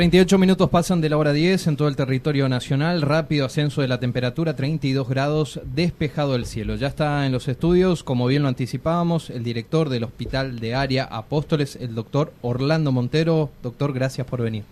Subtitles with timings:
[0.00, 3.02] 38 minutos pasan de la hora 10 en todo el territorio nacional.
[3.02, 6.74] Rápido ascenso de la temperatura, 32 grados, despejado el cielo.
[6.76, 11.04] Ya está en los estudios, como bien lo anticipábamos, el director del Hospital de Área
[11.04, 13.50] Apóstoles, el doctor Orlando Montero.
[13.62, 14.64] Doctor, gracias por venir.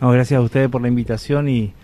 [0.00, 1.74] No, gracias a ustedes por la invitación y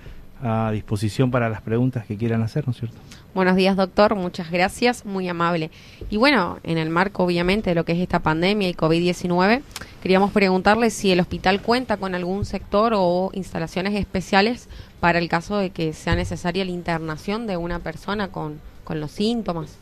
[0.42, 2.96] a disposición para las preguntas que quieran hacer, ¿no es cierto?
[3.34, 4.14] Buenos días, doctor.
[4.14, 5.04] Muchas gracias.
[5.04, 5.70] Muy amable.
[6.08, 9.60] Y bueno, en el marco, obviamente, de lo que es esta pandemia y COVID-19,
[10.06, 14.68] queríamos preguntarle si el hospital cuenta con algún sector o instalaciones especiales
[15.00, 19.10] para el caso de que sea necesaria la internación de una persona con, con los
[19.10, 19.76] síntomas.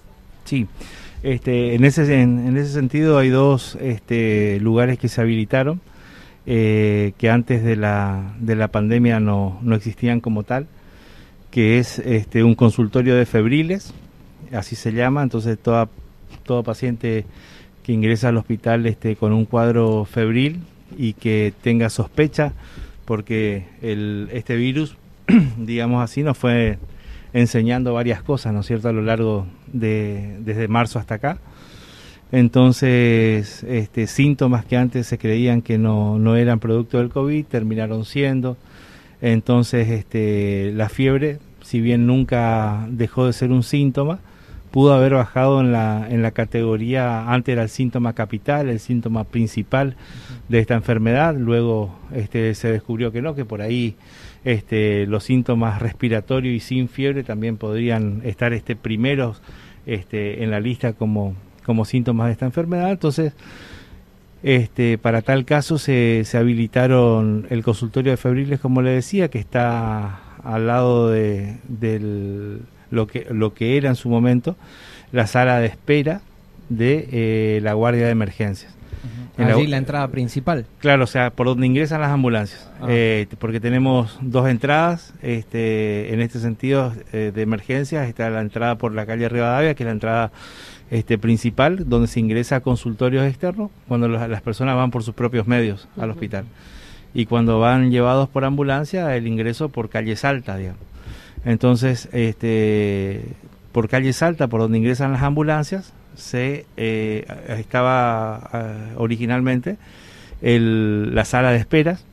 [0.47, 0.67] Sí,
[1.22, 5.83] este, en, ese, en, ese sentido hay dos este, lugares que se habilitaron,
[6.47, 10.69] eh, que antes de la, de la pandemia no, no existían como tal
[11.50, 13.92] que es este, un consultorio de febriles,
[14.55, 15.91] así se llama, entonces toda,
[16.45, 17.27] todo paciente
[17.84, 20.62] que ingresa al hospital este, con un cuadro febril
[20.96, 22.52] y que tenga sospecha,
[23.04, 24.96] porque el, este virus,
[25.58, 26.78] digamos así, nos fue
[27.34, 31.38] enseñando varias cosas, ¿no es cierto?, a lo largo de, desde marzo hasta acá.
[32.32, 38.05] Entonces, este, síntomas que antes se creían que no, no eran producto del COVID terminaron
[38.05, 38.56] siendo.
[39.20, 44.20] Entonces, este, la fiebre, si bien nunca dejó de ser un síntoma,
[44.74, 49.23] pudo haber bajado en la, en la categoría, antes era el síntoma capital, el síntoma
[49.23, 49.95] principal
[50.48, 53.95] de esta enfermedad, luego este, se descubrió que no, que por ahí
[54.45, 59.40] este, los síntomas respiratorios y sin fiebre también podrían estar este, primeros
[59.86, 63.33] este, en la lista como, como síntomas de esta enfermedad, entonces
[64.42, 69.39] este, para tal caso se, se habilitaron el consultorio de febriles, como le decía, que
[69.39, 72.62] está al lado de del,
[72.94, 74.56] lo, que, lo que era en su momento
[75.12, 76.20] la sala de espera
[76.68, 78.74] de eh, la guardia de emergencias.
[79.36, 80.64] En Allí la, la, entrada principal.
[80.78, 82.70] Claro, o sea, por donde ingresan las ambulancias.
[82.80, 82.86] Ah.
[82.88, 88.78] Eh, porque tenemos dos entradas, este, en este sentido eh, de emergencias, está la entrada
[88.78, 90.30] por la calle Rivadavia, que es la entrada
[90.90, 95.14] este, principal, donde se ingresa a consultorios externos, cuando los, las personas van por sus
[95.14, 96.44] propios medios al hospital.
[97.12, 100.93] Y cuando van llevados por ambulancia, el ingreso por calle Salta, digamos.
[101.44, 103.22] Entonces, este,
[103.72, 108.50] por calle Salta, por donde ingresan las ambulancias, se eh, estaba
[108.96, 109.77] uh, originalmente
[110.42, 112.05] el, la sala de esperas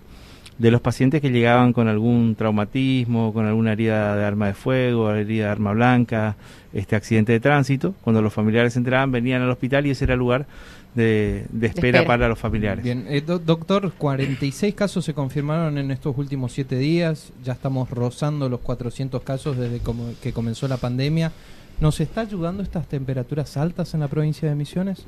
[0.57, 5.11] de los pacientes que llegaban con algún traumatismo, con alguna herida de arma de fuego,
[5.11, 6.35] herida de arma blanca,
[6.71, 7.95] este accidente de tránsito.
[8.03, 10.45] Cuando los familiares se enteraban, venían al hospital y ese era el lugar
[10.95, 12.83] de, de, espera, para los familiares.
[12.83, 17.31] Bien, eh, do doctor, 46 casos se confirmaron en estos últimos siete días.
[17.43, 21.31] Ya estamos rozando los 400 casos desde como que comenzó la pandemia.
[21.79, 25.05] ¿Nos está ayudando estas temperaturas altas en la provincia de Misiones?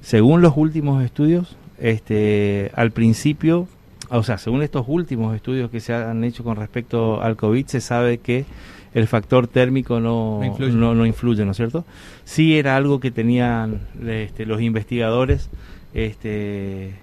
[0.00, 3.68] Según los últimos estudios, este, al principio,
[4.10, 7.80] o sea, según estos últimos estudios que se han hecho con respecto al COVID, se
[7.80, 8.44] sabe que
[8.94, 10.72] el factor térmico no, no, influye.
[10.72, 11.84] no, no influye, ¿no es cierto?
[12.24, 15.50] Sí era algo que tenían este, los investigadores
[15.92, 16.94] este,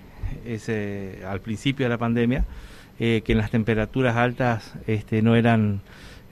[0.46, 2.46] ese, al principio de la pandemia,
[3.00, 5.82] eh, que en las temperaturas altas este, no eran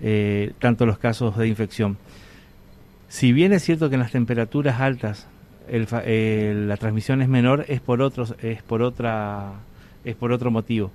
[0.02, 1.98] eh, tanto los casos de infección.
[3.10, 5.28] Si bien es cierto que en las temperaturas altas
[5.68, 9.54] el, eh, la transmisión es menor, es por otros, es por otra,
[10.06, 10.92] es por otro motivo.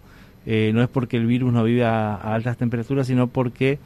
[0.47, 3.79] Eh, no es porque el virus no vive a, a altas temperaturas, sino porque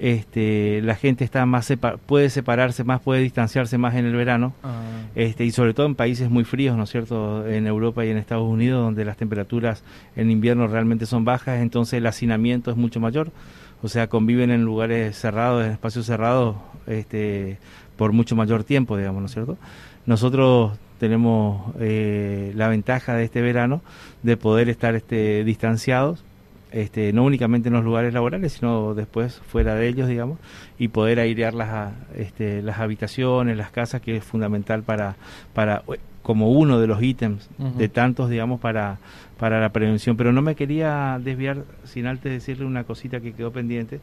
[0.00, 4.54] este, la gente está más separ puede separarse más, puede distanciarse más en el verano,
[4.62, 4.80] Ah.
[5.14, 7.46] este, y sobre todo en países muy fríos, ¿no es cierto?
[7.46, 9.84] En Europa y en Estados Unidos, donde las temperaturas
[10.16, 13.30] en invierno realmente son bajas, entonces el hacinamiento es mucho mayor,
[13.82, 16.56] o sea, conviven en lugares cerrados, en espacios cerrados,
[16.86, 17.58] este,
[17.96, 19.58] por mucho mayor tiempo, digamos, ¿no es cierto?
[20.06, 23.82] Nosotros tenemos eh, la ventaja de este verano
[24.22, 26.24] de poder estar este, distanciados
[26.72, 30.38] este, no únicamente en los lugares laborales, sino después fuera de ellos, digamos,
[30.78, 35.16] y poder airear las, este, las habitaciones, las casas, que es fundamental para,
[35.54, 35.82] para
[36.22, 37.74] como uno de los ítems uh -huh.
[37.74, 38.98] de tantos, digamos, para,
[39.38, 40.16] para la prevención.
[40.16, 44.00] Pero no me quería desviar sin antes decirle una cosita que quedó pendiente,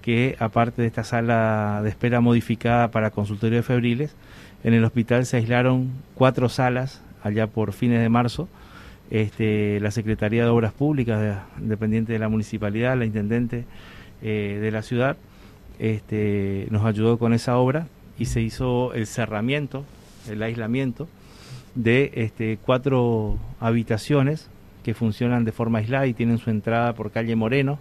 [0.00, 4.14] que aparte de esta sala de espera modificada para consultorio de febriles,
[4.62, 8.48] en el hospital se aislaron cuatro salas allá por fines de marzo,
[9.10, 13.64] este, la Secretaría de Obras Públicas, de, dependiente de la municipalidad, la intendente
[14.22, 15.16] eh, de la ciudad,
[15.78, 17.86] este, nos ayudó con esa obra
[18.18, 19.84] y se hizo el cerramiento,
[20.28, 21.08] el aislamiento
[21.74, 24.48] de este, cuatro habitaciones
[24.82, 27.78] que funcionan de forma aislada y tienen su entrada por calle Moreno,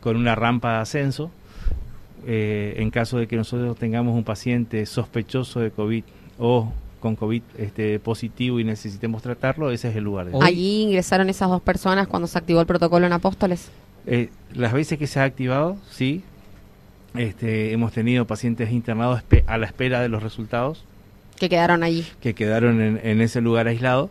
[0.00, 1.30] con una rampa de ascenso.
[2.24, 6.04] Eh, en caso de que nosotros tengamos un paciente sospechoso de COVID
[6.38, 10.28] o con COVID este, positivo y necesitemos tratarlo, ese es el lugar.
[10.40, 13.70] ¿Allí ingresaron esas dos personas cuando se activó el protocolo en Apóstoles?
[14.06, 16.22] Eh, las veces que se ha activado, sí.
[17.14, 20.84] Este, hemos tenido pacientes internados a la espera de los resultados.
[21.36, 22.06] Que quedaron allí.
[22.20, 24.08] Que quedaron en, ese lugar aislado,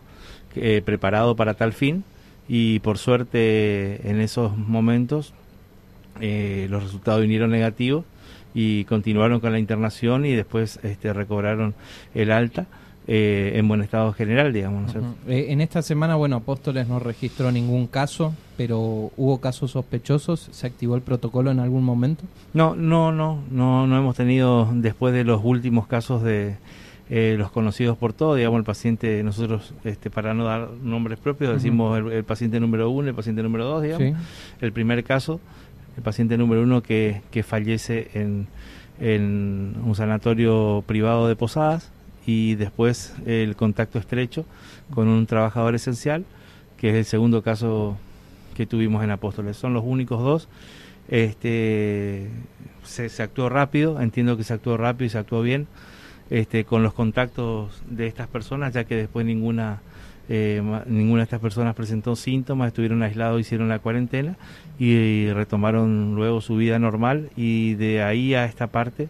[0.54, 2.04] eh, preparado para tal fin.
[2.46, 5.32] Y por suerte en esos momentos
[6.20, 8.04] eh, los resultados vinieron negativos
[8.54, 11.74] y continuaron con la internación y después este, recobraron
[12.14, 12.66] el alta.
[13.08, 14.94] Eh, en buen estado general, digamos.
[15.26, 20.48] Eh, en esta semana, bueno, Apóstoles no registró ningún caso, pero hubo casos sospechosos.
[20.52, 22.22] ¿Se activó el protocolo en algún momento?
[22.54, 26.54] No, no, no, no, no hemos tenido después de los últimos casos de
[27.10, 31.52] eh, los conocidos por todos, digamos, el paciente, nosotros, este, para no dar nombres propios,
[31.54, 34.16] decimos el, paciente número uno, el paciente número dos, digamos.
[34.60, 35.40] El primer caso,
[35.96, 38.46] el paciente número uno que, que fallece en,
[39.00, 41.90] en un sanatorio privado de Posadas
[42.26, 44.44] y después el contacto estrecho
[44.94, 46.24] con un trabajador esencial,
[46.76, 47.96] que es el segundo caso
[48.54, 49.56] que tuvimos en Apóstoles.
[49.56, 50.48] Son los únicos dos.
[51.08, 52.28] Este,
[52.84, 55.66] se, actuó rápido, entiendo que se actuó rápido y se actuó bien
[56.30, 59.80] este, con los contactos de estas personas, ya que después ninguna,
[60.28, 64.36] eh, ninguna de estas personas presentó síntomas, estuvieron aislados, hicieron la cuarentena
[64.78, 69.08] y, retomaron luego su vida normal y de ahí a esta parte,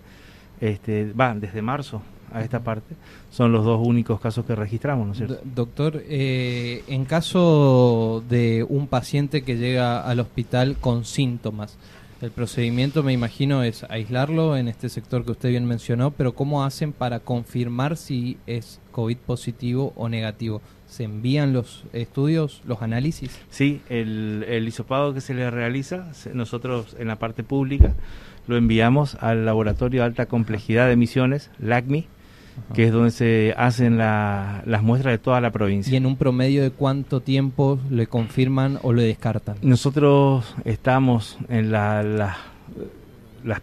[0.60, 2.94] este, va, desde marzo a esta parte,
[3.30, 5.40] son los dos únicos casos que registramos, ¿no es cierto?
[5.44, 11.78] Doctor, eh, en caso de un paciente que llega al hospital con síntomas,
[12.22, 16.64] el procedimiento me imagino es aislarlo en este sector que usted bien mencionó, pero ¿cómo
[16.64, 20.62] hacen para confirmar si es COVID positivo o negativo?
[20.86, 23.40] ¿Se envían los estudios, los análisis?
[23.50, 27.92] Sí, el, el hisopado que se le realiza, nosotros en la parte pública
[28.46, 32.06] lo enviamos al laboratorio de alta complejidad de emisiones, LACMI,
[32.74, 35.92] que es donde se hacen las muestras de toda la provincia.
[35.92, 39.56] ¿Y en un promedio de cuánto tiempo le confirman o le descartan?
[39.62, 43.62] Nosotros estamos en la, la,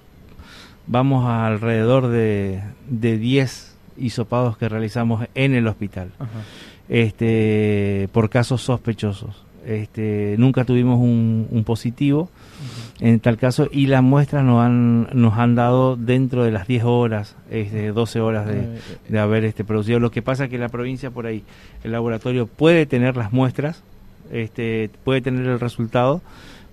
[0.88, 6.12] vamos alrededor de, de 10 hisopados que realizamos en el hospital,
[6.88, 9.46] este por casos sospechosos.
[9.66, 12.30] Este, nunca tuvimos un, positivo
[13.02, 16.84] en tal caso y las muestras nos han, nos han dado dentro de las 10
[16.84, 20.00] horas, este, 12 horas de, de haber este, producido.
[20.00, 21.44] Lo que pasa es que la provincia por ahí,
[21.84, 23.84] el laboratorio puede tener las muestras,
[24.32, 26.22] este, puede tener el resultado,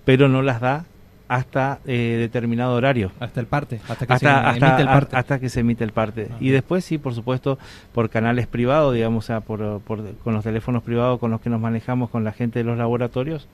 [0.05, 0.85] pero no las da
[1.27, 3.11] hasta eh, determinado horario.
[3.19, 5.15] Hasta el parte, hasta que se emite el parte.
[5.15, 6.29] Hasta que se emite el parte.
[6.39, 7.57] Y después sí, por supuesto,
[7.93, 11.59] por canales privados, digamos, o sea, por, con los teléfonos privados con los que nos
[11.59, 13.47] manejamos con la gente de los laboratorios,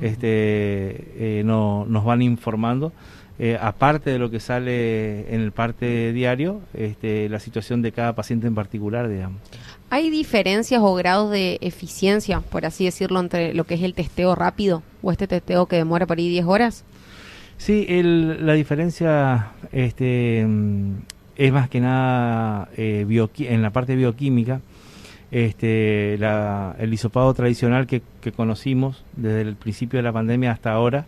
[0.00, 2.92] este, eh, no, nos van informando.
[3.38, 8.14] Eh, aparte de lo que sale en el parte diario, este, la situación de cada
[8.14, 9.42] paciente en particular, digamos.
[9.90, 14.34] ¿Hay diferencias o grados de eficiencia, por así decirlo, entre lo que es el testeo
[14.34, 16.84] rápido o este testeo que demora por ahí 10 horas?
[17.58, 20.92] Sí, el, la diferencia este, mm,
[21.36, 23.06] es más que nada eh,
[23.38, 24.60] en la parte bioquímica.
[25.30, 28.02] Este, el hisopado tradicional que,
[28.36, 31.06] conocimos desde el principio de la pandemia hasta ahora,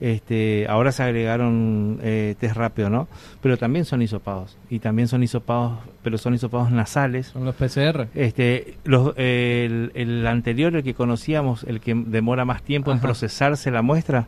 [0.00, 3.06] este, ahora se agregaron eh, test rápido, ¿no?
[3.42, 7.28] Pero también son hisopados y también son hisopados, pero son hisopados nasales.
[7.28, 8.08] Son los PCR.
[8.14, 13.82] Este, los, el, anterior, el que conocíamos, el que demora más tiempo en procesarse la
[13.82, 14.26] muestra,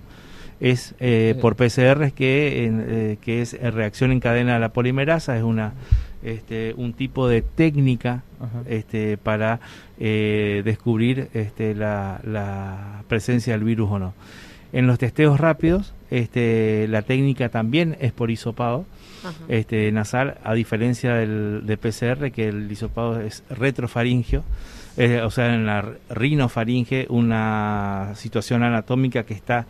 [0.61, 5.43] es eh, por PCR que, eh, que es reacción en cadena a la polimerasa, es
[5.43, 5.73] una
[6.23, 8.23] este, un tipo de técnica
[8.67, 9.61] este, para
[9.99, 14.15] eh, descubrir este, la, la, presencia del virus o no.
[14.73, 18.87] En los testeos rápidos, este, la técnica también es por hisopado
[19.49, 24.43] este, nasal, a diferencia del de PCR, que el hisopado es retrofaringio,
[25.25, 29.67] o sea, en la rinofaringe, una situación anatómica que está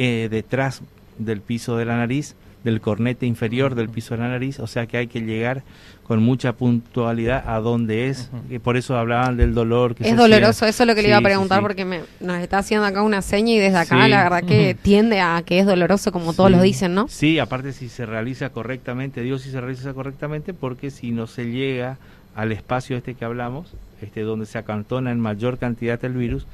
[0.00, 0.82] eh, detrás
[1.18, 4.86] del piso de la nariz, del cornete inferior del piso de la nariz, o sea
[4.86, 5.62] que hay que llegar
[6.08, 9.94] con mucha puntualidad a dónde es, y por eso hablaban del dolor.
[9.94, 12.58] Que es doloroso, eso es lo que le iba a preguntar porque me, nos está
[12.58, 16.10] haciendo acá una seña y desde acá la verdad que tiende a que es doloroso
[16.10, 17.08] como todos lo dicen, ¿no?
[17.08, 21.50] Sí, aparte si se realiza correctamente, digo si se realiza correctamente porque si no se
[21.50, 21.98] llega
[22.34, 26.46] al espacio este que hablamos, este donde se acantona en mayor cantidad el virus,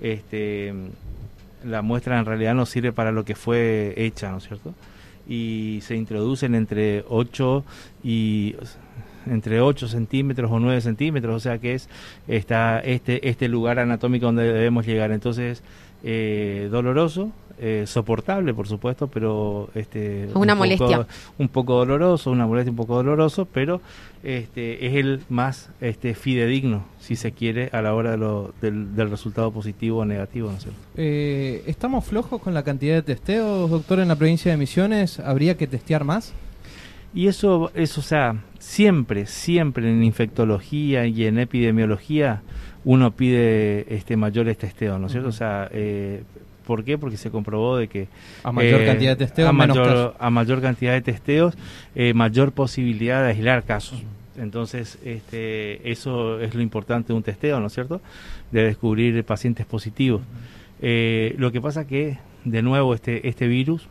[0.00, 0.72] este
[1.64, 4.74] la muestra en realidad no sirve para lo que fue hecha, ¿no es cierto?
[5.28, 7.64] Y se introducen entre 8
[8.02, 8.56] y
[9.26, 11.88] entre 8 centímetros o 9 centímetros, o sea que es
[12.26, 15.12] está este, este lugar anatómico donde debemos llegar.
[15.12, 15.62] Entonces,
[16.02, 22.30] eh, doloroso, eh, soportable, por supuesto, pero este una un molestia, poco, un poco doloroso,
[22.30, 23.80] una molestia un poco doloroso, pero
[24.24, 28.96] este es el más este fidedigno, si se quiere, a la hora de lo, del,
[28.96, 30.80] del, resultado positivo o negativo, ¿no es cierto?
[30.96, 35.20] Eh, ¿Estamos flojos con la cantidad de testeos, doctor, en la provincia de Misiones?
[35.20, 36.32] ¿Habría que testear más?
[37.14, 42.42] Y eso, eso, o sea, siempre, siempre en infectología y en epidemiología
[42.84, 45.28] uno pide este mayores testeos, ¿no es cierto?
[45.28, 45.34] Uh -huh.
[45.34, 46.22] O sea, eh,
[46.66, 46.96] ¿por qué?
[46.96, 48.08] Porque se comprobó de que
[48.42, 50.14] a mayor eh, cantidad de testeos, a mayor, casos.
[50.18, 51.54] a mayor cantidad de testeos,
[51.94, 54.00] eh, mayor posibilidad de aislar casos.
[54.00, 54.42] Uh -huh.
[54.42, 58.00] Entonces, este, eso es lo importante de un testeo, ¿no es cierto?
[58.50, 60.22] De descubrir pacientes positivos.
[60.22, 61.36] Uh -huh.
[61.36, 63.86] lo que pasa que, de nuevo, este, este virus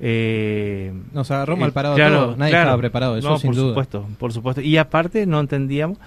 [0.00, 3.56] eh, Nos agarró mal parado claro, todo, nadie claro, estaba preparado, eso no, sin por
[3.56, 3.68] duda.
[3.70, 4.60] supuesto, por supuesto.
[4.60, 5.98] Y aparte no entendíamos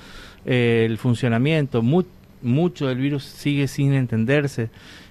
[0.46, 2.04] eh, el funcionamiento, mu
[2.44, 4.70] mucho del virus sigue sin entenderse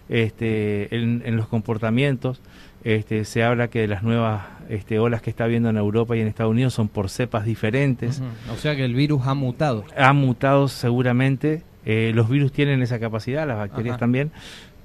[0.09, 2.41] este, en, en los comportamientos.
[2.83, 6.21] Este, se habla que de las nuevas este, olas que está habiendo en Europa y
[6.21, 8.21] en Estados Unidos son por cepas diferentes.
[8.21, 8.55] Uh -huh.
[8.55, 9.85] O sea que el virus ha mutado.
[9.97, 11.63] Ha mutado seguramente.
[11.87, 14.01] Eh, los virus tienen esa capacidad, las bacterias Ajá.
[14.01, 14.33] también,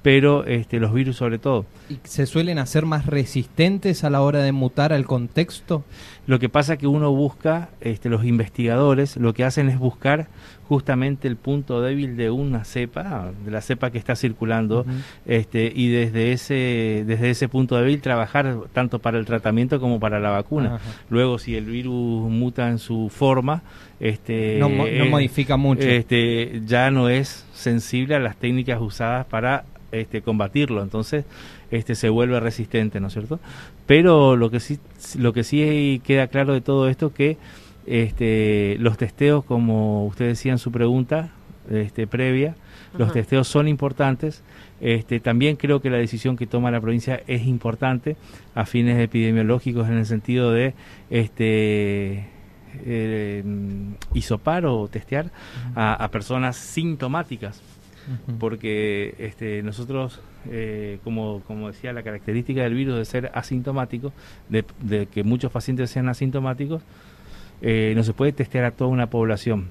[0.05, 1.65] pero este, los virus sobre todo.
[1.89, 5.83] ¿Y se suelen hacer más resistentes a la hora de mutar al contexto?
[6.27, 10.27] Lo que pasa es que uno busca, este, los investigadores lo que hacen es buscar
[10.69, 15.01] justamente el punto débil de una cepa, de la cepa que está circulando, uh -huh.
[15.25, 20.19] este, y desde ese, desde ese punto débil trabajar tanto para el tratamiento como para
[20.19, 20.77] la vacuna.
[21.09, 23.63] Luego, si el virus muta en su forma,
[23.99, 25.81] este, no, no eh, modifica mucho.
[25.81, 29.63] Este, ya no es sensible a las técnicas usadas para
[29.99, 31.25] este, combatirlo, entonces
[31.71, 33.39] este, se vuelve resistente, ¿no es cierto?
[33.85, 34.79] Pero lo que sí,
[35.17, 37.37] lo que sí queda claro de todo esto que
[37.85, 41.31] este, los testeos, como usted decía en su pregunta
[41.69, 42.55] este, previa,
[42.89, 42.99] Ajá.
[42.99, 44.43] los testeos son importantes.
[44.81, 48.17] Este, también creo que la decisión que toma la provincia es importante
[48.55, 50.73] a fines epidemiológicos en el sentido de
[51.09, 52.27] este,
[52.85, 53.43] eh,
[54.13, 55.31] isopar o testear
[55.75, 57.61] a, a personas sintomáticas
[58.39, 60.19] porque este, nosotros,
[60.49, 64.13] eh, como, como decía, la característica del virus de ser asintomático,
[64.49, 66.81] de, que muchos pacientes sean asintomáticos,
[67.61, 69.69] eh, no se puede testear a toda una población.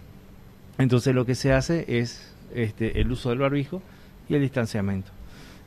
[0.78, 3.82] Entonces lo que se hace es este, el uso del barbijo
[4.28, 5.10] y el distanciamiento.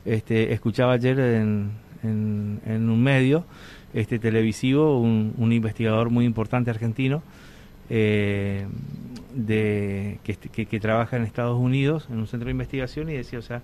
[0.04, 1.70] Este, escuchaba ayer en,
[2.02, 3.44] en, un medio
[3.94, 7.22] este, televisivo un, un investigador muy importante argentino,
[7.90, 8.66] eh,
[9.34, 13.38] de, que, que, que, trabaja en Estados Unidos en un centro de investigación y decía,
[13.38, 13.62] o sea,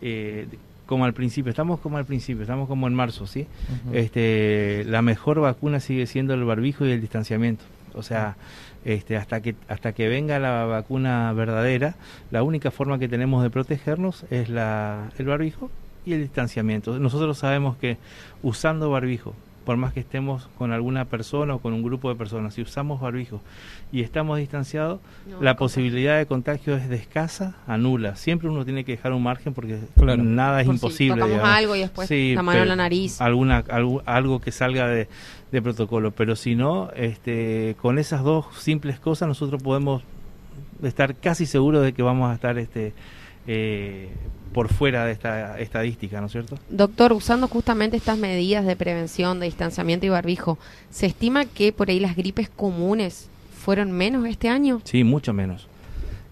[0.00, 0.46] eh,
[0.86, 3.46] como al principio, estamos como al principio, estamos como en marzo, ¿sí?
[3.86, 3.96] Uh -huh.
[3.96, 7.64] este, la mejor vacuna sigue siendo el barbijo y el distanciamiento.
[7.94, 8.36] O sea,
[8.84, 11.94] este, hasta que hasta que venga la vacuna verdadera,
[12.30, 15.70] la única forma que tenemos de protegernos es la, el barbijo
[16.04, 16.98] y el distanciamiento.
[16.98, 17.98] Nosotros sabemos que
[18.42, 19.34] usando barbijo,
[19.70, 23.00] por más que estemos con alguna persona o con un grupo de personas, si usamos
[23.00, 23.40] barbijo
[23.92, 24.98] y estamos distanciados,
[25.28, 28.16] no, la posibilidad de contagio es de escasa a nula.
[28.16, 30.24] Siempre uno tiene que dejar un margen porque claro.
[30.24, 31.14] nada es por imposible.
[31.14, 33.20] Si tocamos algo y después sí, la mano en la nariz.
[33.20, 35.06] Alguna, algo, algo que salga de,
[35.52, 40.02] de, protocolo, pero si no, este, con esas dos simples cosas nosotros podemos
[40.82, 42.92] estar casi seguros de que vamos a estar este,
[43.46, 44.08] eh,
[44.52, 46.58] por fuera de esta estadística, ¿no es cierto?
[46.68, 50.58] Doctor, usando justamente estas medidas de prevención, de distanciamiento y barbijo,
[50.90, 54.80] ¿se estima que por ahí las gripes comunes fueron menos este año?
[54.84, 55.68] Sí, mucho menos.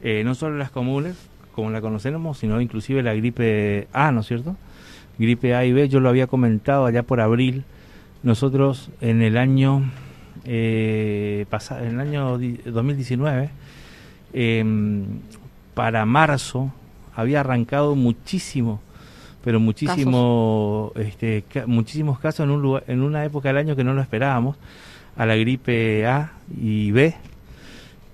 [0.03, 1.17] Eh, no solo las comunes,
[1.55, 4.57] como la conocemos, sino inclusive la gripe A, ¿no es cierto?
[5.19, 7.65] Gripe A y B, yo lo había comentado allá por abril.
[8.23, 9.91] Nosotros en el año
[10.45, 13.51] eh, pasado, en el año 2019,
[14.33, 14.65] eh,
[15.75, 16.73] para marzo
[17.19, 18.81] había arrancado muchísimo,
[19.43, 21.09] pero muchísimo, casos.
[21.09, 24.01] Este, ca muchísimos casos en, un lugar, en una época del año que no lo
[24.01, 24.57] esperábamos,
[25.17, 27.17] a la gripe A y B,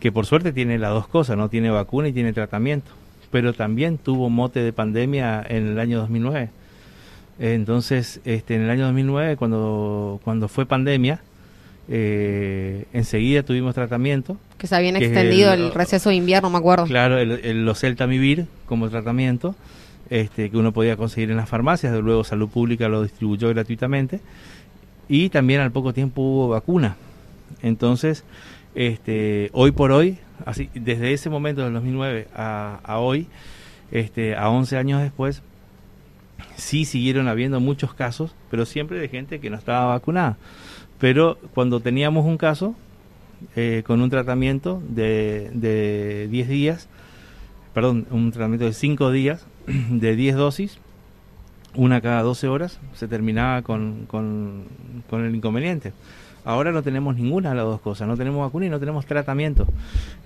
[0.00, 2.92] que por suerte tiene las dos cosas, no tiene vacuna y tiene tratamiento,
[3.30, 6.48] pero también tuvo mote de pandemia en el año 2009.
[7.38, 11.20] Entonces, este, en el año 2009, cuando, cuando fue pandemia,
[11.90, 14.38] eh, enseguida tuvimos tratamiento.
[14.58, 16.84] Que se habían extendido el, el, receso de invierno, me acuerdo.
[16.86, 19.54] Claro, el, el los Celtamivir como tratamiento,
[20.10, 24.20] este, que uno podía conseguir en las farmacias, de luego Salud Pública lo distribuyó gratuitamente,
[25.08, 26.96] y también al poco tiempo hubo vacuna.
[27.62, 28.24] Entonces,
[28.74, 33.26] este, hoy por hoy, así desde ese momento del 2009 a, a hoy,
[33.90, 35.42] este, a 11 años después,
[36.56, 40.36] sí siguieron habiendo muchos casos, pero siempre de gente que no estaba vacunada
[40.98, 42.74] pero cuando teníamos un caso,
[43.56, 46.88] eh, con un tratamiento de, de 10 días,
[47.72, 50.78] perdón, un tratamiento de 5 días, de 10 dosis,
[51.74, 54.66] una cada 12 horas, se terminaba con, con,
[55.12, 55.92] el inconveniente.
[56.44, 59.66] Ahora no tenemos ninguna de las dos cosas, no tenemos vacuna y no tenemos tratamiento.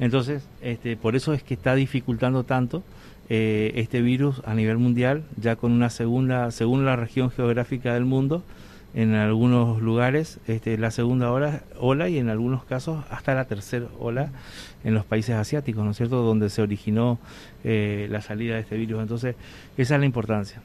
[0.00, 2.82] Entonces, este, por eso es que está dificultando tanto
[3.28, 8.04] eh, este virus a nivel mundial, ya con una segunda, según la región geográfica del
[8.04, 8.42] mundo,
[8.94, 13.86] en algunos lugares este, la segunda ola, ola y en algunos casos hasta la tercera
[13.98, 14.30] ola
[14.84, 17.18] en los países asiáticos, ¿no es cierto?, donde se originó
[17.64, 19.02] eh, la salida de este virus.
[19.02, 19.36] Entonces,
[19.76, 20.62] esa es la importancia.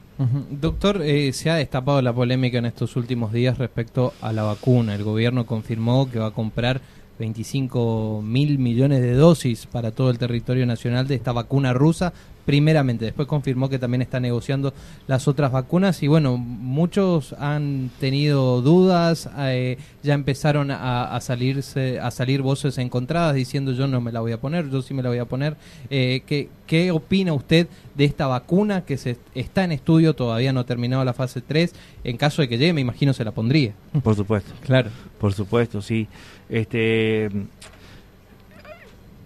[0.50, 4.94] Doctor, eh, se ha destapado la polémica en estos últimos días respecto a la vacuna.
[4.94, 6.80] El gobierno confirmó que va a comprar
[7.18, 12.12] 25 mil millones de dosis para todo el territorio nacional de esta vacuna rusa,
[12.44, 13.04] primeramente.
[13.06, 14.72] Después confirmó que también está negociando
[15.06, 22.10] las otras vacunas y bueno, muchos han tenido dudas, eh, ya empezaron a, salirse, a
[22.10, 25.08] salir voces encontradas diciendo yo no me la voy a poner, yo sí me la
[25.08, 25.56] voy a poner.
[25.90, 30.60] Eh, ¿qué, ¿Qué opina usted de esta vacuna que se está en estudio, todavía no
[30.60, 31.74] ha terminado la fase 3?
[32.04, 33.72] En caso de que llegue, me imagino se la pondría.
[34.02, 34.52] Por supuesto.
[34.64, 34.90] claro.
[35.18, 36.06] Por supuesto, sí.
[36.48, 37.30] Este,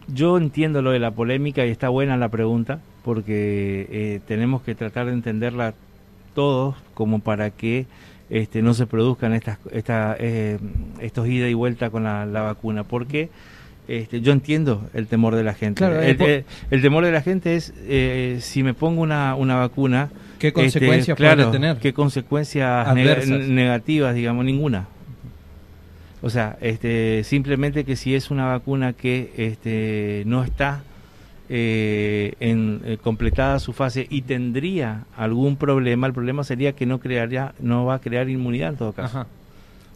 [0.08, 4.74] yo entiendo lo de la polémica y está buena la pregunta porque eh, tenemos que
[4.74, 5.74] tratar de entenderla
[6.34, 7.86] todos como para que
[8.30, 10.58] este, no se produzcan estas, esta, eh,
[11.00, 12.84] estos ida y vuelta con la, vacuna.
[12.84, 13.30] Porque
[13.86, 15.84] este, yo entiendo el temor de la gente.
[15.86, 17.72] Eh, el, temor de la gente es
[18.44, 20.10] si me pongo una, una vacuna.
[20.38, 21.78] ¿Qué este, consecuencias puede tener?
[21.78, 24.14] ¿Qué consecuencias negativas?
[24.14, 24.86] Digamos, ninguna.
[26.20, 30.82] O sea, este, simplemente que si es una vacuna que este, no está
[31.48, 36.98] eh, en, eh, completada su fase y tendría algún problema, el problema sería que no
[36.98, 39.26] crearía, no va a crear inmunidad en todo caso.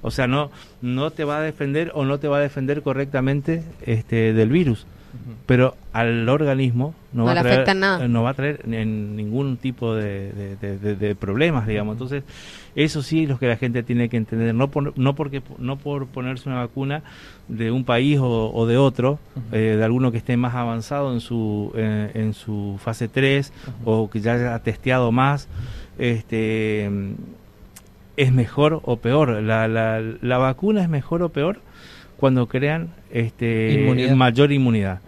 [0.00, 3.62] O sea, no, no te va a defender o no te va a defender correctamente
[3.82, 4.86] este, del virus
[5.46, 11.66] pero al organismo no, va, a traer, no va a traer ningún tipo de, problemas,
[11.66, 11.94] digamos.
[11.94, 12.24] Entonces,
[12.74, 15.76] eso sí es lo que la gente tiene que entender, no por, no porque no
[15.76, 17.02] por ponerse una vacuna
[17.48, 19.18] de un país o, de otro,
[19.52, 23.52] eh, de alguno que esté más avanzado en su eh, en su fase 3
[23.84, 25.48] o que ya haya testeado más,
[25.98, 26.90] este
[28.16, 29.42] es mejor o peor.
[29.42, 31.60] La, la, la vacuna es mejor o peor
[32.22, 35.00] cuando crean este, mayor inmunidad.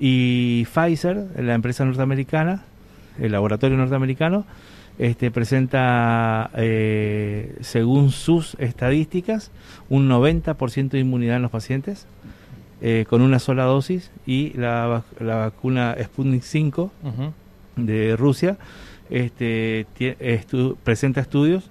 [0.00, 2.62] Y Pfizer, la empresa norteamericana,
[3.20, 4.46] el laboratorio norteamericano,
[4.98, 9.50] este, presenta, eh, según sus estadísticas,
[9.90, 12.06] un 90% de inmunidad en los pacientes
[12.80, 16.90] eh, con una sola dosis y la, la vacuna Sputnik 5
[17.76, 18.56] de Rusia
[19.10, 19.84] este,
[20.84, 21.68] presenta estudios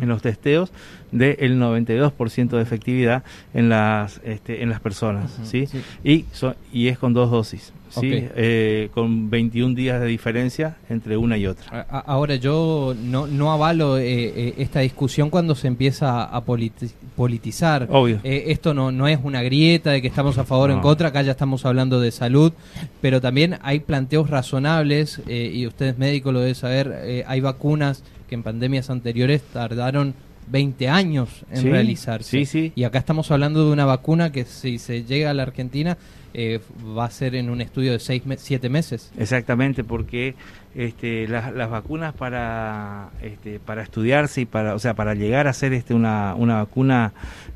[0.00, 0.70] en los testeos
[1.12, 3.22] del 92% de efectividad
[3.54, 5.68] en las este, en las personas, ¿sí?
[6.04, 6.24] Y
[6.72, 8.10] y es con dos dosis, ¿sí?
[8.12, 11.86] Eh, con 21 días de diferencia entre una y otra.
[11.88, 17.88] Ahora yo no no avalo eh, eh, esta discusión cuando se empieza a politizar.
[17.90, 18.20] Obvio.
[18.22, 21.22] esto no no es una grieta de que estamos a favor o en contra, acá
[21.22, 22.52] ya estamos hablando de salud,
[23.00, 28.42] pero también hay planteos razonables y ustedes médicos lo deben saber, hay vacunas que en
[28.42, 30.14] pandemias anteriores tardaron
[30.48, 32.72] 20 años en realizarse.
[32.74, 35.96] Y acá estamos hablando de una vacuna que si se llega a la Argentina
[36.34, 36.60] eh,
[36.96, 39.10] va a ser en un estudio de 6 7 meses.
[39.18, 40.34] Exactamente, porque
[40.74, 45.72] este, las, vacunas para este, para estudiarse y para o sea para llegar a ser
[45.72, 47.12] este una, una vacuna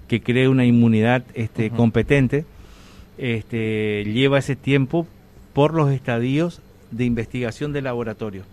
[0.09, 2.47] que cree una inmunidad este, competente
[3.19, 5.07] este, lleva ese tiempo
[5.53, 8.45] por los estadios de investigación de laboratorio.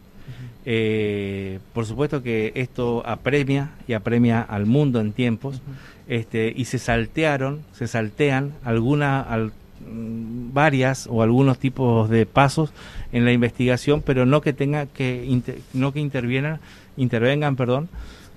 [0.69, 5.61] Eh, por supuesto que esto apremia y apremia al mundo en tiempos,
[6.09, 12.73] este, y se saltearon, se saltean algunas, mm, varias o algunos tipos de pasos
[13.13, 15.41] en la investigación, pero no que tenga que
[15.73, 16.59] no que intervienan,
[16.97, 17.87] intervengan, perdón,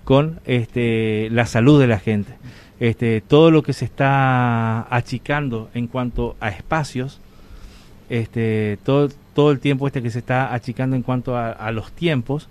[0.05, 2.35] con este, la salud de la gente.
[2.79, 7.21] Este, todo lo que se está achicando en cuanto a espacios,
[8.11, 12.49] este, todo, todo el tiempo este que se está achicando en cuanto a, los tiempos,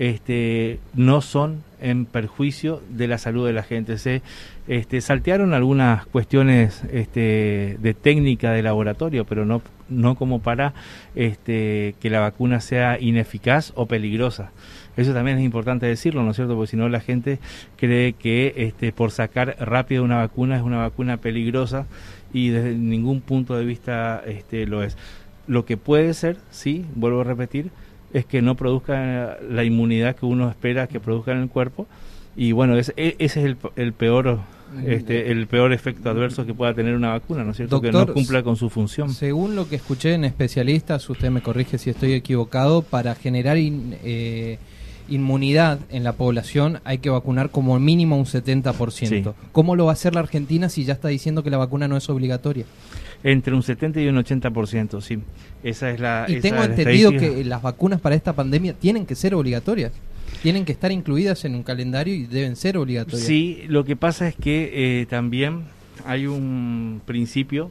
[0.00, 3.98] este, no son en perjuicio de la salud de la gente.
[3.98, 4.22] Se
[4.66, 10.72] este, saltearon algunas cuestiones este, de técnica de laboratorio, pero no, no como para
[11.14, 14.50] este, que la vacuna sea ineficaz o peligrosa.
[14.96, 16.54] Eso también es importante decirlo, ¿no es cierto?
[16.54, 17.38] Porque si no la gente
[17.76, 21.86] cree que este, por sacar rápido una vacuna es una vacuna peligrosa
[22.34, 24.98] y desde ningún punto de vista este, lo es.
[25.46, 27.70] Lo que puede ser, sí, vuelvo a repetir,
[28.12, 31.86] es que no produzca la inmunidad que uno espera que produzca en el cuerpo,
[32.36, 34.40] Y bueno, ese, e, ese es el, el peor
[34.84, 37.80] este, el peor efecto adverso que pueda tener una vacuna, ¿no es cierto?
[37.80, 39.10] que no cumpla con su función.
[39.10, 44.58] Según lo que escuché en especialistas, usted me corrige si estoy equivocado, para generar eh,
[45.08, 49.34] inmunidad en la población hay que vacunar como mínimo un 70%.
[49.52, 51.96] ¿Cómo lo va a hacer la Argentina si ya está diciendo que la vacuna no
[51.96, 52.64] es obligatoria?
[53.22, 55.18] Entre un 70 y un 80%, sí.
[55.62, 56.26] Esa es la.
[56.28, 59.92] Y tengo entendido que las vacunas para esta pandemia tienen que ser obligatorias
[60.42, 63.26] tienen que estar incluidas en un calendario y deben ser obligatorias.
[63.26, 65.62] Sí, lo que pasa es que eh, también
[66.04, 67.70] hay un principio,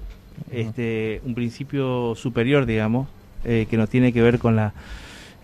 [0.51, 3.07] este, un principio superior, digamos,
[3.45, 4.73] eh, que no tiene que ver con la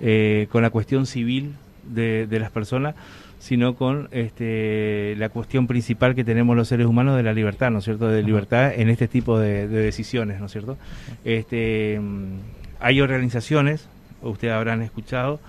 [0.02, 1.54] eh, con la cuestión civil
[1.90, 2.96] de, las personas,
[3.40, 7.80] sino con este, la cuestión principal que tenemos los seres humanos de la libertad, ¿no
[7.80, 8.08] es cierto?
[8.08, 10.78] De libertad en este tipo de, de decisiones, ¿no es cierto?
[11.26, 12.40] Este, mm,
[12.80, 13.88] hay organizaciones,
[14.22, 15.40] ustedes habrán escuchado,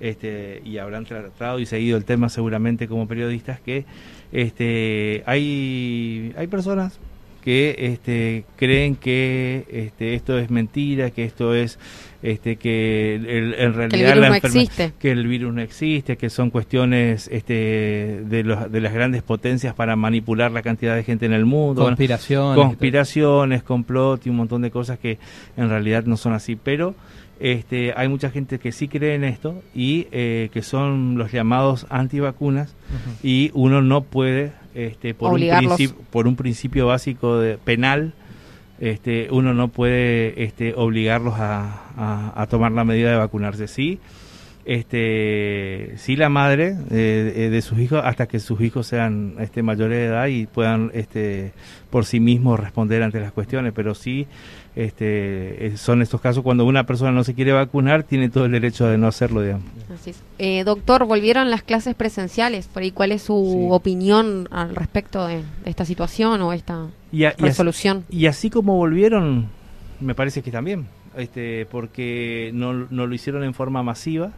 [0.00, 3.84] este, y habrán tratado y seguido el tema seguramente como periodistas, que
[4.32, 6.98] este, hay, hay personas
[7.44, 11.78] que este, creen que este, esto es mentira, que esto es
[12.22, 17.28] este, que en realidad el virus no que el virus no existe, que son cuestiones
[17.30, 21.44] este, de, los, de las grandes potencias para manipular la cantidad de gente en el
[21.44, 21.82] mundo.
[21.82, 22.64] Conspiraciones.
[22.64, 25.18] conspiraciones, complot y un montón de cosas que
[25.58, 26.56] en realidad no son así.
[26.56, 26.94] Pero
[27.40, 31.86] este, hay mucha gente que sí cree en esto y eh, que son los llamados
[31.90, 32.74] antivacunas
[33.22, 35.42] y uno no puede, este, por, un
[36.10, 38.12] por un principio básico de, penal,
[38.80, 43.68] este, uno no puede este, obligarlos a, a, tomar la medida de vacunarse.
[43.68, 44.00] Sí,
[44.64, 49.98] este, sí la madre eh, de sus hijos hasta que sus hijos sean este, mayores
[49.98, 51.52] de edad y puedan este,
[51.90, 54.26] por sí mismos responder ante las cuestiones, pero sí
[54.76, 58.52] este, eh, son estos casos cuando una persona no se quiere vacunar, tiene todo el
[58.52, 59.66] derecho de no hacerlo, digamos.
[60.38, 65.42] Eh, doctor, volvieron las clases presenciales, por ahí, ¿cuál es su opinión al respecto de,
[65.64, 66.86] esta situación o esta
[67.38, 68.04] resolución?
[68.10, 69.48] Y así, como volvieron,
[70.00, 74.32] me parece que también, este, porque no, no lo hicieron en forma masiva,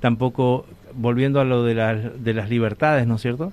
[0.00, 3.52] tampoco volviendo a lo de, de las libertades, ¿no es cierto?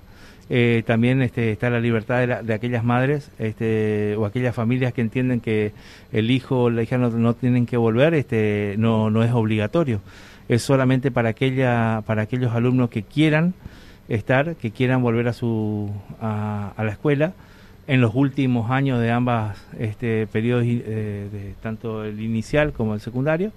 [0.49, 5.39] Eh, también este, está la libertad de, aquellas madres este, o aquellas familias que entienden
[5.39, 5.71] que
[6.11, 10.01] el hijo o la hija no, tienen que volver, este, no, no es obligatorio.
[10.49, 13.53] Es solamente para, aquella, para aquellos alumnos que quieran
[14.09, 15.89] estar, que quieran volver a, su,
[16.21, 17.33] a, la escuela
[17.87, 22.99] en los últimos años de ambas este, periodos, eh, de, tanto el inicial como el
[22.99, 23.51] secundario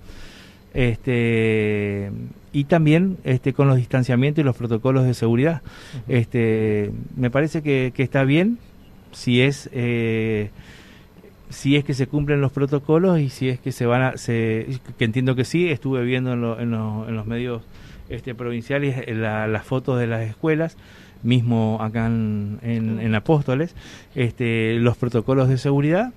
[0.76, 2.10] este
[2.56, 5.60] y también este con los distanciamientos y los protocolos de seguridad.
[6.08, 8.56] Este me parece que, está bien
[9.12, 10.48] si es eh,
[11.50, 14.80] si es que se cumplen los protocolos y si es que se van a se,
[14.96, 17.62] que entiendo que sí estuve viendo en, en, los medios
[18.08, 20.78] este provinciales eh, las fotos de las escuelas
[21.22, 23.74] mismo acá en, en Apóstoles
[24.14, 26.14] este los protocolos de seguridad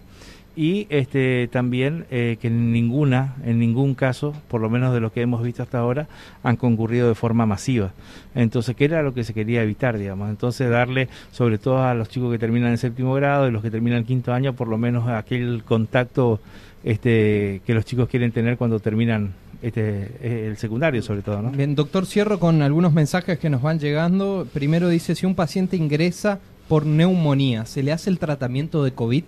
[0.59, 5.09] y este también eh, que en ninguna en ningún caso por lo menos de lo
[5.09, 6.09] que hemos visto hasta ahora
[6.43, 7.93] han concurrido de forma masiva
[8.35, 12.09] entonces qué era lo que se quería evitar digamos entonces darle sobre todo a los
[12.09, 14.77] chicos que terminan el séptimo grado y los que terminan el quinto año por lo
[14.77, 16.41] menos aquel contacto
[16.83, 21.41] este que los chicos quieren tener cuando terminan este, eh, el secundario sobre todo.
[21.41, 21.51] ¿no?
[21.51, 24.47] Bien, doctor, cierro con algunos mensajes que nos van llegando.
[24.53, 29.23] Primero dice, si un paciente ingresa por neumonía, ¿se le hace el tratamiento de COVID?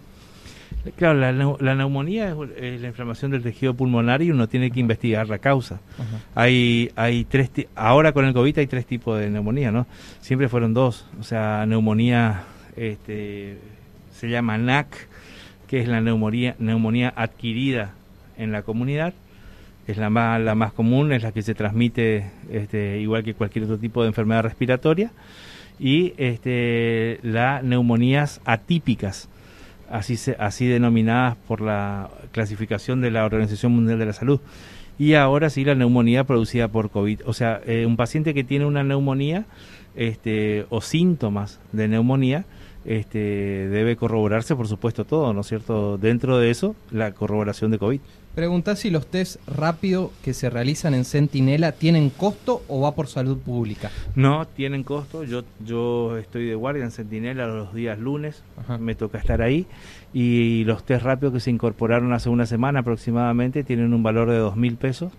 [0.95, 5.37] Claro, la, neumonía es, la inflamación del tejido pulmonar y uno tiene que investigar la
[5.37, 5.79] causa.
[6.33, 9.85] Hay, hay tres, ahora con el COVID hay tres tipos de neumonía, ¿no?
[10.21, 12.43] Siempre fueron dos, o sea, neumonía,
[12.75, 13.59] este,
[14.11, 14.87] se llama NAC,
[15.67, 17.91] que es la neumonía, neumonía adquirida
[18.37, 19.13] en la comunidad,
[19.87, 23.65] es la más, la más común, es la que se transmite este, igual que cualquier
[23.65, 25.11] otro tipo de enfermedad respiratoria,
[25.79, 29.29] y este, las neumonías atípicas
[29.91, 34.39] así, así denominadas por la clasificación de la Organización Mundial de la Salud.
[34.97, 37.21] Y ahora sí la neumonía producida por COVID.
[37.25, 39.45] O sea, eh, un paciente que tiene una neumonía
[39.95, 42.45] este, o síntomas de neumonía,
[42.85, 43.19] este,
[43.69, 45.97] debe corroborarse, por supuesto, todo, ¿no es cierto?
[45.97, 47.99] Dentro de eso, la corroboración de COVID.
[48.35, 53.07] Pregunta si los test rápido que se realizan en Centinela tienen costo o va por
[53.07, 53.91] salud pública.
[54.15, 55.25] No, tienen costo.
[55.25, 58.43] Yo yo estoy de guardia en Centinela los días lunes,
[58.79, 59.65] me toca estar ahí
[60.13, 64.37] y los test rápidos que se incorporaron hace una semana aproximadamente tienen un valor de
[64.37, 65.11] dos mil pesos.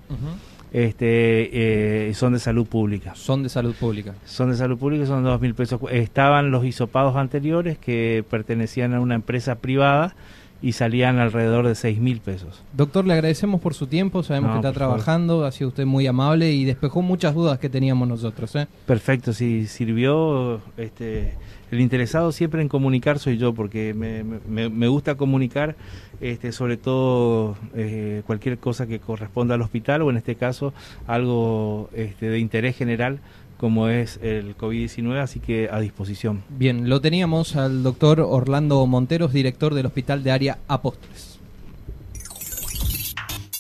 [0.73, 3.15] Este, eh, son de salud pública.
[3.15, 4.15] Son de salud pública.
[4.25, 5.79] Son de salud pública, son dos mil pesos.
[5.91, 10.15] Estaban los hisopados anteriores que pertenecían a una empresa privada
[10.63, 12.63] y salían alrededor de 6 mil pesos.
[12.77, 14.95] Doctor, le agradecemos por su tiempo, sabemos No, que está favor.
[14.97, 18.55] trabajando, ha sido usted muy amable y despejó muchas dudas que teníamos nosotros.
[18.55, 18.69] ¿eh?
[18.87, 21.35] Perfecto, si sirvió, este,
[21.73, 25.75] el interesado siempre en comunicar soy yo, porque me, me- me gusta comunicar,
[26.21, 30.73] este, sobre todo eh, cualquier cosa que corresponda al hospital o en este caso
[31.09, 33.19] algo este, de interés general
[33.63, 36.43] como es el COVID-19, así que a disposición.
[36.49, 41.39] Bien, lo teníamos al doctor Orlando Monteros, director del Hospital de Área Apóstoles.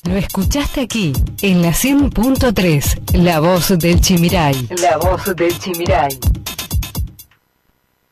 [0.02, 1.12] Lo escuchaste aquí,
[1.42, 4.70] en la 100.3, La Voz del Chimiray.
[4.82, 6.18] La Voz del Chimiray.